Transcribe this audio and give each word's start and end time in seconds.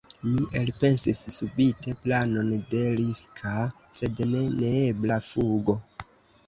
Mi 0.27 0.45
elpensis 0.59 1.19
subite 1.35 1.93
planon 2.07 2.49
de 2.73 2.81
riska, 3.01 3.55
sed 4.01 4.27
ne 4.33 4.45
neebla 4.59 5.21
fugo. 5.33 5.81